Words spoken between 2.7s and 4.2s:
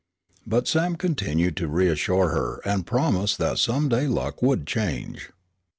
promise that some day